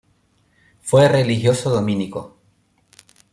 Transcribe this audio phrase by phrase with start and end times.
[0.81, 2.39] Fue religioso dominico.